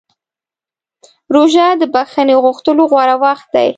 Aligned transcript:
روژه 1.35 1.67
د 1.81 1.83
بښنې 1.93 2.35
غوښتلو 2.43 2.83
غوره 2.91 3.15
وخت 3.23 3.47
دی. 3.55 3.69